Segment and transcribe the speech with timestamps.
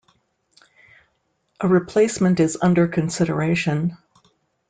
[1.59, 3.99] A replacement is under consideration.